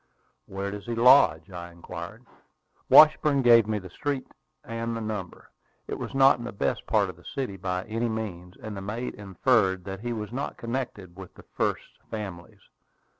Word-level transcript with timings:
"Where 0.47 0.71
does 0.71 0.87
he 0.87 0.95
lodge?" 0.95 1.51
I 1.51 1.71
inquired. 1.71 2.25
Washburn 2.89 3.43
gave 3.43 3.67
me 3.67 3.77
the 3.77 3.91
street 3.91 4.25
and 4.63 4.95
number. 5.07 5.51
It 5.87 5.99
was 5.99 6.15
not 6.15 6.39
in 6.39 6.43
the 6.43 6.51
best 6.51 6.87
part 6.87 7.11
of 7.11 7.17
the 7.17 7.23
city 7.35 7.55
by 7.55 7.83
any 7.83 8.09
means; 8.09 8.55
and 8.57 8.75
the 8.75 8.81
mate 8.81 9.13
inferred 9.13 9.83
that 9.83 9.99
he 9.99 10.11
was 10.11 10.31
not 10.31 10.57
connected 10.57 11.15
with 11.15 11.35
the 11.35 11.43
"first 11.43 11.99
families." 12.09 12.61